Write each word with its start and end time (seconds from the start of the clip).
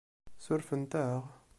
Surfent-aɣ? 0.45 1.21